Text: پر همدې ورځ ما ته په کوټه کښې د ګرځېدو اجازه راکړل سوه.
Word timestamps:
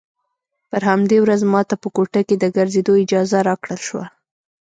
پر 0.69 0.81
همدې 0.89 1.17
ورځ 1.21 1.41
ما 1.51 1.61
ته 1.69 1.75
په 1.81 1.87
کوټه 1.95 2.21
کښې 2.27 2.35
د 2.39 2.45
ګرځېدو 2.57 2.93
اجازه 3.03 3.37
راکړل 3.49 3.79
سوه. 3.87 4.05